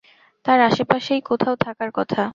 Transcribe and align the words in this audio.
তার 0.45 0.59
আশেপাশেই 0.61 1.21
কোথাও 1.21 1.55
থাকার 1.57 1.89
কথা! 1.91 2.21